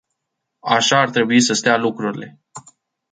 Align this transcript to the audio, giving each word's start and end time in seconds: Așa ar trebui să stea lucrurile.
Așa 0.63 0.99
ar 0.99 1.09
trebui 1.09 1.41
să 1.41 1.53
stea 1.53 1.77
lucrurile. 1.77 2.39